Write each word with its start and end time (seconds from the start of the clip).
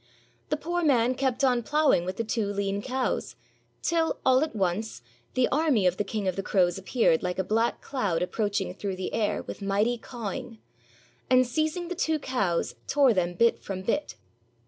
The 0.49 0.57
poor 0.57 0.83
man 0.83 1.13
kept 1.13 1.43
on 1.43 1.61
ploughing 1.61 2.05
with 2.05 2.17
the 2.17 2.23
two 2.23 2.47
lean 2.51 2.81
cows, 2.81 3.35
till, 3.83 4.17
all 4.25 4.43
at 4.43 4.55
once, 4.55 5.03
the 5.35 5.47
army 5.49 5.85
of 5.85 5.97
the 5.97 6.03
King 6.03 6.27
of 6.27 6.35
the 6.35 6.41
Crows 6.41 6.79
ap 6.79 6.87
peared 6.87 7.21
like 7.21 7.37
a 7.37 7.43
black 7.43 7.81
cloud 7.81 8.23
approaching 8.23 8.73
through 8.73 8.95
the 8.95 9.13
air, 9.13 9.43
with 9.43 9.61
mighty 9.61 9.99
cawing, 9.99 10.57
and 11.29 11.45
seizing 11.45 11.87
the 11.87 11.93
two 11.95 12.17
cows 12.17 12.73
tore 12.87 13.13
them 13.13 13.35
bit 13.35 13.59
from 13.61 13.83
bit. 13.83 14.15